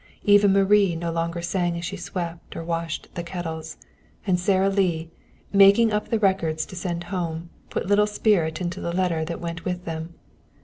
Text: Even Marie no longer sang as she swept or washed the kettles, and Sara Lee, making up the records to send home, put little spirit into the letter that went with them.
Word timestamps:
Even 0.23 0.51
Marie 0.53 0.95
no 0.95 1.11
longer 1.11 1.43
sang 1.43 1.77
as 1.77 1.85
she 1.85 1.95
swept 1.95 2.55
or 2.55 2.63
washed 2.63 3.07
the 3.13 3.21
kettles, 3.21 3.77
and 4.25 4.39
Sara 4.39 4.67
Lee, 4.67 5.11
making 5.53 5.93
up 5.93 6.09
the 6.09 6.17
records 6.17 6.65
to 6.65 6.75
send 6.75 7.03
home, 7.13 7.51
put 7.69 7.85
little 7.85 8.07
spirit 8.07 8.59
into 8.59 8.81
the 8.81 8.93
letter 8.93 9.23
that 9.23 9.39
went 9.39 9.63
with 9.63 9.85
them. 9.85 10.15